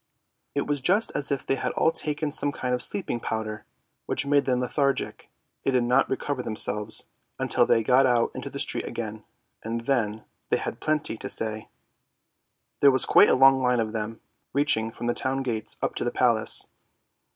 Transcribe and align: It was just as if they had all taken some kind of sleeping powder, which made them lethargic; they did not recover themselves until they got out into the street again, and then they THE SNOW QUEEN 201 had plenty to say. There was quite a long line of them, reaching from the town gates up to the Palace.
It 0.55 0.65
was 0.65 0.81
just 0.81 1.11
as 1.13 1.29
if 1.31 1.45
they 1.45 1.53
had 1.57 1.73
all 1.73 1.91
taken 1.91 2.31
some 2.31 2.51
kind 2.51 2.73
of 2.73 2.81
sleeping 2.81 3.19
powder, 3.19 3.65
which 4.07 4.25
made 4.25 4.45
them 4.45 4.59
lethargic; 4.61 5.29
they 5.61 5.69
did 5.69 5.83
not 5.83 6.09
recover 6.09 6.41
themselves 6.41 7.05
until 7.37 7.67
they 7.67 7.83
got 7.83 8.07
out 8.07 8.31
into 8.33 8.49
the 8.49 8.57
street 8.57 8.87
again, 8.87 9.23
and 9.63 9.81
then 9.81 10.23
they 10.49 10.57
THE 10.57 10.63
SNOW 10.63 10.63
QUEEN 10.63 10.63
201 10.63 10.63
had 10.73 10.79
plenty 10.79 11.17
to 11.17 11.29
say. 11.29 11.69
There 12.79 12.89
was 12.89 13.05
quite 13.05 13.29
a 13.29 13.35
long 13.35 13.61
line 13.61 13.79
of 13.79 13.93
them, 13.93 14.21
reaching 14.53 14.89
from 14.91 15.05
the 15.05 15.13
town 15.13 15.43
gates 15.43 15.77
up 15.83 15.93
to 15.93 16.03
the 16.03 16.09
Palace. 16.09 16.69